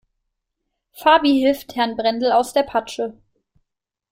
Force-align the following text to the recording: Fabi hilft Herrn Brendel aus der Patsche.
Fabi 0.93 1.41
hilft 1.41 1.75
Herrn 1.75 1.95
Brendel 1.95 2.31
aus 2.31 2.53
der 2.53 2.63
Patsche. 2.63 3.21